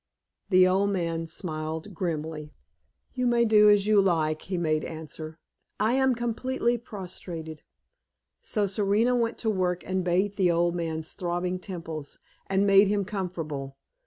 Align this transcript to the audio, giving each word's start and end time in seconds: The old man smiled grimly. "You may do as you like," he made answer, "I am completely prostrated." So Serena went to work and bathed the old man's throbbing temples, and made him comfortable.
The 0.49 0.67
old 0.67 0.89
man 0.89 1.27
smiled 1.27 1.93
grimly. 1.93 2.55
"You 3.13 3.27
may 3.27 3.45
do 3.45 3.69
as 3.69 3.85
you 3.85 4.01
like," 4.01 4.41
he 4.41 4.57
made 4.57 4.83
answer, 4.83 5.37
"I 5.79 5.93
am 5.93 6.15
completely 6.15 6.79
prostrated." 6.79 7.61
So 8.41 8.65
Serena 8.65 9.15
went 9.15 9.37
to 9.37 9.49
work 9.51 9.87
and 9.87 10.03
bathed 10.03 10.37
the 10.37 10.49
old 10.49 10.73
man's 10.73 11.13
throbbing 11.13 11.59
temples, 11.59 12.17
and 12.47 12.65
made 12.65 12.87
him 12.87 13.05
comfortable. 13.05 13.77